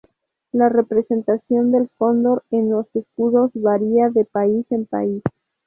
[0.51, 5.21] La representación del cóndor en los escudos varía de país en país.